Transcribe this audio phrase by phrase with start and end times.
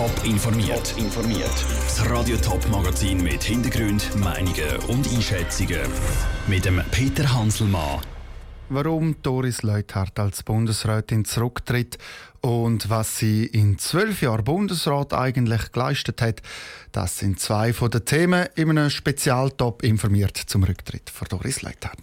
[0.00, 0.94] Top informiert.
[0.96, 1.52] informiert.
[1.84, 5.82] Das Radio Top Magazin mit Hintergrund, Meinungen und Einschätzungen
[6.46, 8.00] mit dem Peter Hanselmann.
[8.70, 11.98] Warum Doris Leuthard als Bundesrätin zurücktritt
[12.40, 16.40] und was sie in zwölf Jahren Bundesrat eigentlich geleistet hat,
[16.92, 21.98] das sind zwei von den Themen in einem Spezialtop informiert zum Rücktritt von Doris Leuthard.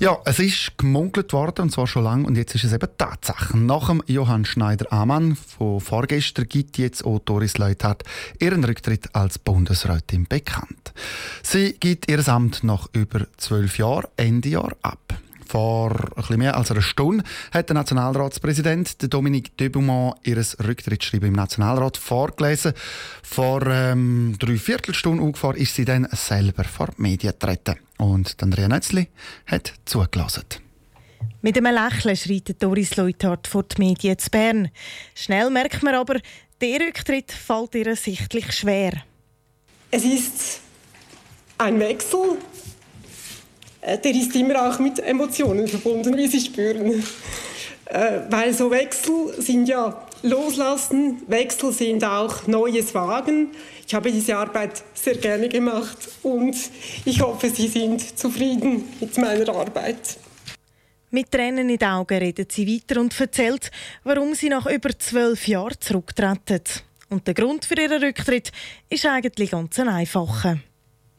[0.00, 3.58] Ja, es ist gemunkelt worden, und zwar schon lange, und jetzt ist es eben Tatsache.
[3.58, 8.04] Nach dem Johann Schneider-Amann von vorgestern gibt jetzt auch Doris Leuthard
[8.38, 10.94] ihren Rücktritt als Bundesrätin bekannt.
[11.42, 15.20] Sie gibt ihr Amt nach über zwölf Jahren Ende Jahr ab.
[15.50, 21.34] Vor ein bisschen mehr als einer Stunde hat der Nationalratspräsident Dominique Debouman ihr Rücktrittsschreiben im
[21.34, 22.72] Nationalrat vorgelesen.
[23.24, 27.80] Vor ähm, drei Viertelstunden ungefähr ist sie dann selber vor die Medien getreten.
[27.98, 29.08] Und Andrea Nötzli
[29.46, 30.44] hat zugelassen.
[31.42, 34.70] Mit einem Lächeln schreitet Doris Leuthard vor die Medien zu Bern.
[35.16, 36.20] Schnell merkt man aber,
[36.60, 38.92] der Rücktritt fällt ihr sichtlich schwer.
[39.90, 40.60] Es ist
[41.58, 42.38] ein Wechsel
[43.82, 47.02] der ist immer auch mit Emotionen verbunden, wie Sie spüren.
[47.86, 53.50] Äh, weil so Wechsel sind ja Loslassen, Wechsel sind auch neues Wagen.
[53.86, 56.56] Ich habe diese Arbeit sehr gerne gemacht und
[57.04, 60.18] ich hoffe, Sie sind zufrieden mit meiner Arbeit.
[61.10, 63.72] Mit Tränen in den Augen redet sie weiter und erzählt,
[64.04, 66.62] warum sie nach über zwölf Jahren zurücktreten.
[67.08, 68.52] Und der Grund für ihren Rücktritt
[68.88, 70.60] ist eigentlich ganz ein einfacher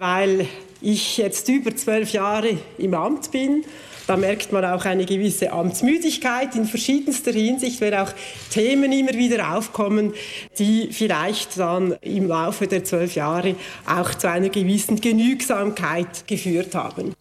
[0.01, 0.47] weil
[0.81, 3.63] ich jetzt über zwölf Jahre im Amt bin.
[4.07, 8.11] Da merkt man auch eine gewisse Amtsmüdigkeit in verschiedenster Hinsicht, weil auch
[8.49, 10.13] Themen immer wieder aufkommen,
[10.57, 17.13] die vielleicht dann im Laufe der zwölf Jahre auch zu einer gewissen Genügsamkeit geführt haben.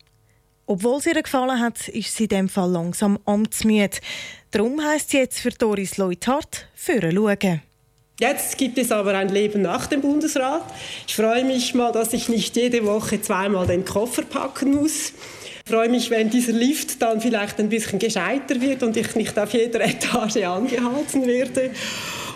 [0.64, 3.98] Obwohl es ihr gefallen hat, ist sie in dem Fall langsam amtsmüde.
[4.53, 7.61] Darum heisst es jetzt für Doris Leuthard, führen schauen.
[8.20, 10.62] Jetzt gibt es aber ein Leben nach dem Bundesrat.
[11.08, 15.14] Ich freue mich mal, dass ich nicht jede Woche zweimal den Koffer packen muss.
[15.64, 19.39] Ich freue mich, wenn dieser Lift dann vielleicht ein bisschen gescheiter wird und ich nicht
[19.39, 21.70] auf jeder Etage angehalten werde.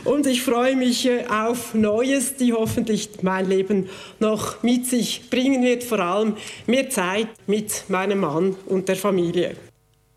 [0.04, 5.62] Und ich freue mich äh, auf Neues, die hoffentlich mein Leben noch mit sich bringen
[5.62, 5.84] wird.
[5.84, 6.36] Vor allem
[6.66, 9.54] mehr Zeit mit meinem Mann und der Familie.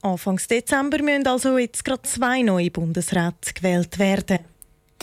[0.02, 4.40] Anfangs Dezember müssen also jetzt gerade zwei neue Bundesräte gewählt werden.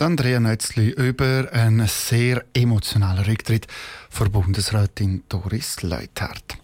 [0.01, 3.67] Andrea Nötzli über einen sehr emotionalen Rücktritt
[4.09, 6.57] von Bundesrätin Doris Leuthard.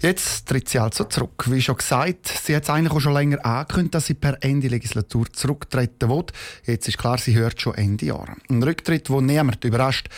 [0.00, 1.44] Jetzt tritt sie also zurück.
[1.46, 4.68] Wie schon gesagt, sie hat es eigentlich auch schon länger angekündigt, dass sie per Ende
[4.68, 6.26] Legislatur zurücktreten will.
[6.64, 8.36] Jetzt ist klar, sie hört schon Ende Jahr.
[8.48, 10.08] Ein Rücktritt, der niemand überrascht.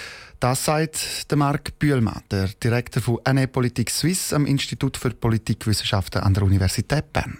[0.40, 6.22] Das sagt der Marc Bühlmann, der Direktor von NE Politik Suisse am Institut für Politikwissenschaften
[6.22, 7.38] an der Universität Bern.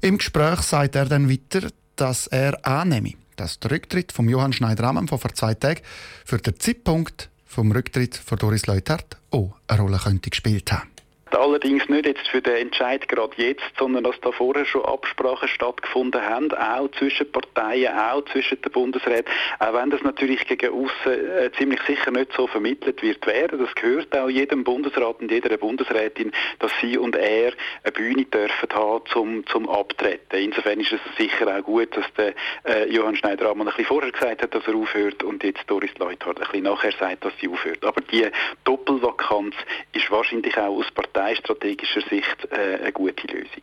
[0.00, 5.08] Im Gespräch sagt er dann weiter, dass er annehme, dass der Rücktritt von Johann Schneider-Ammann
[5.08, 5.80] von vor zwei Tagen
[6.26, 10.90] für den Zeitpunkt vom Rücktritt von Doris Leuthard auch eine Rolle könnte gespielt haben.
[11.36, 16.22] Allerdings nicht jetzt für den Entscheid gerade jetzt, sondern dass da vorher schon Absprachen stattgefunden
[16.22, 21.50] haben, auch zwischen Parteien, auch zwischen den Bundesräten, auch wenn das natürlich gegen außen äh,
[21.56, 23.58] ziemlich sicher nicht so vermittelt wird werden.
[23.58, 27.52] Das gehört auch jedem Bundesrat und jeder Bundesrätin, dass sie und er
[27.82, 30.36] eine Bühne dürfen haben zum, zum Abtreten.
[30.36, 34.42] Insofern ist es sicher auch gut, dass der äh, Johann Schneider-Ammann ein bisschen vorher gesagt
[34.42, 37.84] hat, dass er aufhört und jetzt Doris Leuthard ein bisschen nachher sagt, dass sie aufhört.
[37.84, 38.26] Aber die
[38.64, 39.54] Doppelvakanz
[39.92, 43.62] ist wahrscheinlich auch aus Parteien parteistrategischer Sicht äh, eine gute Lösung.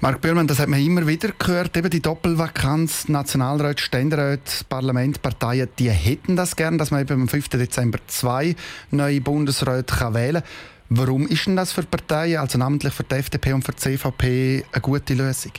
[0.00, 5.68] Mark Böhrmann, das hat man immer wieder gehört, eben die Doppelvakanz, Nationalrat, Ständerat, Parlament, Parteien,
[5.78, 7.48] die hätten das gern, dass man eben am 5.
[7.48, 8.54] Dezember zwei
[8.90, 11.06] neue Bundesräte kann wählen kann.
[11.06, 14.64] Warum ist denn das für Parteien, also namentlich für die FDP und für die CVP,
[14.70, 15.52] eine gute Lösung?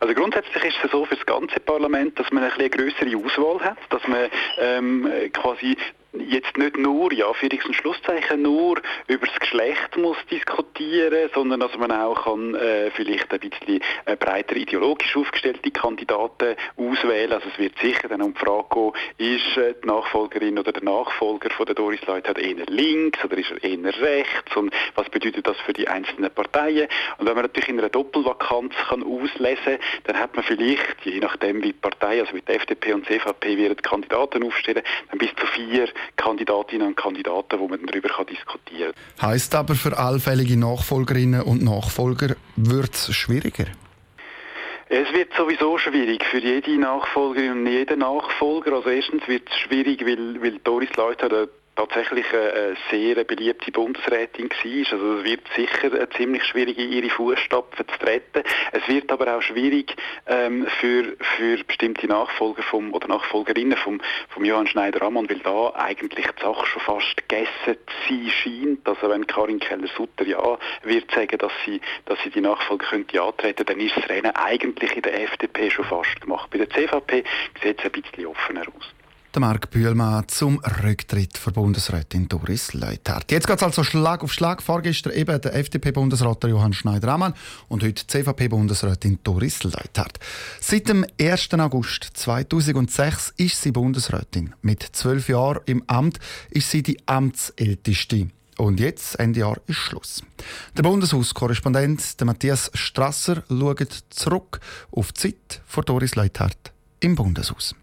[0.00, 3.60] Also grundsätzlich ist es so für das ganze Parlament, dass man eine, eine größere Auswahl
[3.60, 4.28] hat, dass man
[4.58, 5.76] ähm, quasi
[6.12, 11.76] jetzt nicht nur, ja, für und Schlusszeichen, nur über das Geschlecht muss diskutieren, sondern dass
[11.76, 17.32] man auch kann, äh, vielleicht ein bisschen äh, breiter ideologisch aufgestellte Kandidaten auswählen.
[17.32, 20.82] Also es wird sicher dann um die Frage gehen, ist äh, die Nachfolgerin oder der
[20.82, 25.46] Nachfolger von der Doris Leuthard eher links oder ist er eher rechts und was bedeutet
[25.46, 26.88] das für die einzelnen Parteien?
[27.18, 31.62] Und wenn man natürlich in einer Doppelvakanz kann auslesen, dann hat man vielleicht, je nachdem
[31.62, 35.46] wie die Partei, also wie die FDP und CVP, werden Kandidaten aufstellen, dann bis zu
[35.46, 39.30] vier Kandidatinnen und Kandidaten, wo man darüber diskutieren kann.
[39.30, 43.66] Heißt aber für allfällige Nachfolgerinnen und Nachfolger wird es schwieriger?
[44.92, 48.72] Es wird sowieso schwierig für jede Nachfolgerin und jeden Nachfolger.
[48.72, 54.92] Also erstens wird es schwierig, weil, weil Doris Leuthard tatsächlich eine sehr beliebte Bundesrätin war.
[54.92, 58.42] Also es wird sicher ziemlich schwierig, in ihre Fußstapfen zu treten.
[58.72, 59.94] Es wird aber auch schwierig
[60.26, 66.26] ähm, für, für bestimmte Nachfolger vom, oder Nachfolgerinnen vom, vom Johann Schneider-Ammann, weil da eigentlich
[66.26, 68.88] die Sache schon fast gegessen zu sein scheint.
[68.88, 73.64] Also wenn Karin Keller-Sutter ja wird sagen, dass sie, dass sie die Nachfolge könnte antreten,
[73.66, 76.50] dann ist das Rennen eigentlich in der FDP schon fast gemacht.
[76.50, 77.24] Bei der CVP
[77.62, 78.99] sieht es ein bisschen offener aus.
[79.32, 83.30] Der Marc Bühlmann zum Rücktritt von Bundesrätin Doris Leuthard.
[83.30, 84.60] Jetzt geht es also Schlag auf Schlag.
[84.60, 87.34] Vorgestern eben der FDP-Bundesrat Johann Schneider-Ammann
[87.68, 90.18] und heute CVP-Bundesrätin Doris Leuthard.
[90.60, 91.54] Seit dem 1.
[91.54, 94.56] August 2006 ist sie Bundesrätin.
[94.62, 96.18] Mit zwölf Jahren im Amt
[96.50, 98.30] ist sie die Amtsälteste.
[98.58, 100.24] Und jetzt, Ende Jahr, ist Schluss.
[100.76, 104.58] Der Bundeshauskorrespondent Matthias Strasser schaut zurück
[104.90, 107.76] auf die Zeit von Doris Leuthard im Bundeshaus.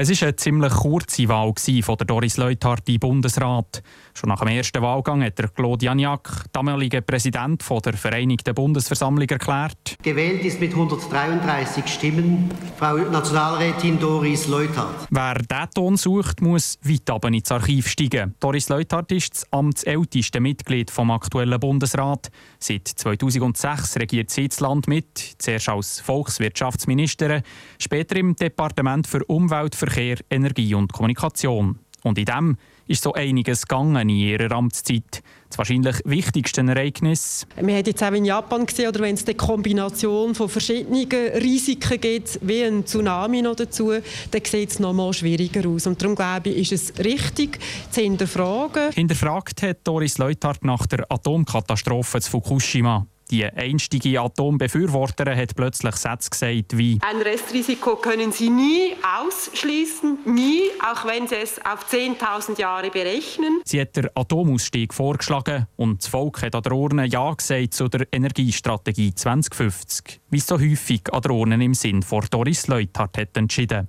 [0.00, 1.52] Es war eine ziemlich kurze Wahl
[1.82, 3.82] von der Doris Leuthard im Bundesrat.
[4.14, 9.96] Schon nach dem ersten Wahlgang hat der Claude Janiak, damaliger Präsident der Vereinigten Bundesversammlung, erklärt.
[10.00, 15.08] Gewählt ist mit 133 Stimmen Frau Nationalrätin Doris Leuthard.
[15.10, 18.36] Wer diesen Ton sucht, muss weit oben ins Archiv steigen.
[18.38, 22.30] Doris Leuthard ist das amtsälteste Mitglied vom aktuellen Bundesrat.
[22.60, 27.42] Seit 2006 regiert sie das Land mit, zuerst als Volkswirtschaftsministerin,
[27.80, 31.78] später im Departement für Umwelt, Verkehr, Energie und Kommunikation.
[32.02, 32.56] Und in dem
[32.86, 35.22] ist so einiges gegangen in ihrer Amtszeit.
[35.48, 37.46] Das wahrscheinlich wichtigste Ereignis.
[37.56, 42.00] Wir haben jetzt auch in Japan gesehen, oder wenn es eine Kombination von verschiedenen Risiken
[42.00, 43.92] gibt, wie ein Tsunami noch dazu,
[44.30, 45.86] dann sieht es noch mal schwieriger aus.
[45.86, 47.58] Und darum glaube ich, ist es richtig,
[47.90, 48.92] zu hinterfragen.
[48.92, 53.06] Hinterfragt hat Doris Leuthard nach der Atomkatastrophe zu Fukushima.
[53.30, 60.62] Die einstige Atombefürworterin hat plötzlich Sätze gesagt wie Ein Restrisiko können Sie nie ausschließen, nie,
[60.82, 63.60] auch wenn Sie es auf 10.000 Jahre berechnen.
[63.64, 67.88] Sie hat den Atomausstieg vorgeschlagen und das Volk hat an der Urne Ja gesagt zu
[67.88, 73.36] der Energiestrategie 2050, wie so häufig an der Urne im Sinn von Doris Leuthard hat
[73.36, 73.88] entschieden.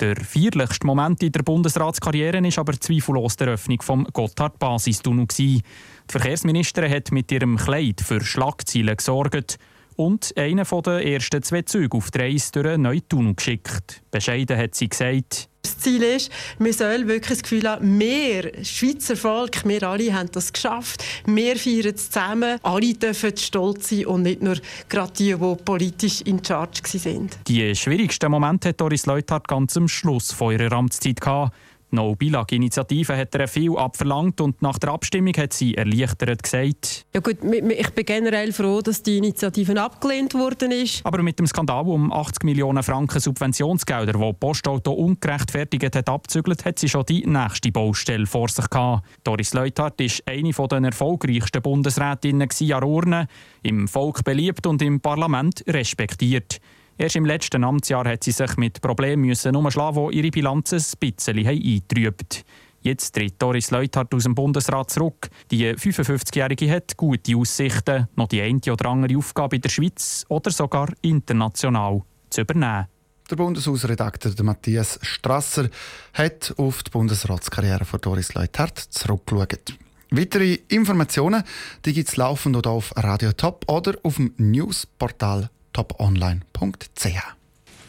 [0.00, 5.26] Der feierlichste Moment in der Bundesratskarriere ist aber zweifellos die Eröffnung vom Gotthard-Basistunnel.
[5.36, 5.60] Die
[6.08, 9.58] Verkehrsministerin hat mit ihrem Kleid für Schlagzeilen gesorgt
[9.96, 14.02] und einen der ersten zwei Züge auf die Reise durch einen neuen Tunnel geschickt.
[14.10, 19.16] Bescheiden hat sie gesagt, das Ziel ist, wir sollen wirklich das Gefühl haben, wir, Schweizer
[19.16, 21.04] Volk, wir alle haben das geschafft.
[21.26, 22.58] Wir feiern es zusammen.
[22.62, 24.56] Alle dürfen stolz sein und nicht nur
[24.88, 27.30] gerade die, die politisch in Charge waren.
[27.46, 31.54] Die schwierigsten Momente hat Doris Leuthard ganz am Schluss von ihrer Amtszeit gehabt.
[31.92, 37.06] No-Bilag-Initiative hat er viel abverlangt und nach der Abstimmung hat sie erleichtert gesagt.
[37.14, 41.04] Ja gut, ich bin generell froh, dass die Initiative abgelehnt worden ist.
[41.04, 46.78] Aber mit dem Skandal um 80 Millionen Franken Subventionsgelder, die Postauto ungerechtfertigt hat abzügelt, hat
[46.78, 49.06] sie schon die nächste Baustelle vor sich gehabt.
[49.24, 53.26] Doris Leuthard ist eine der erfolgreichsten Bundesrätinnen an Urne,
[53.62, 56.60] im Volk beliebt und im Parlament respektiert.
[57.00, 60.82] Erst im letzten Amtsjahr hat sie sich mit Problemen müssen umschlagen, die ihre Bilanz ein
[61.00, 62.44] bisschen eintrübt.
[62.82, 65.30] Jetzt tritt Doris Leuthard aus dem Bundesrat zurück.
[65.50, 70.50] Die 55-Jährige hat gute Aussichten, noch die eine oder andere Aufgabe in der Schweiz oder
[70.50, 72.88] sogar international zu übernehmen.
[73.30, 75.70] Der Bundeshausredakteur Matthias Strasser
[76.12, 79.78] hat auf die Bundesratskarriere von Doris Leuthard zurückgeschaut.
[80.10, 81.44] Weitere Informationen
[81.82, 87.06] gibt es laufend auf Radio Top oder auf dem Newsportal toponline.ch.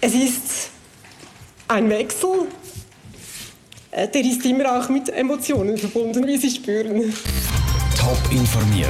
[0.02, 0.72] Es ist
[1.68, 2.48] ein Wechsel,
[3.92, 7.14] äh, der ist immer auch mit Emotionen verbunden, wie Sie spüren.
[7.98, 8.90] Top informiert,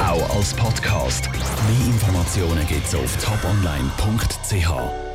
[0.00, 1.30] auch als Podcast.
[1.32, 5.13] Mehr Informationen gibt es auf toponline.ch.